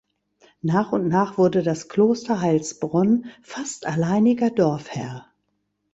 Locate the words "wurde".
1.37-1.61